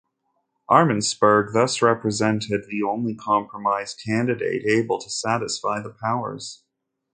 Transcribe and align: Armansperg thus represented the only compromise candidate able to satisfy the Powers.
Armansperg 0.67 1.53
thus 1.53 1.79
represented 1.79 2.63
the 2.67 2.81
only 2.81 3.13
compromise 3.13 3.93
candidate 3.93 4.65
able 4.65 4.97
to 4.99 5.09
satisfy 5.11 5.79
the 5.79 5.91
Powers. 5.91 6.63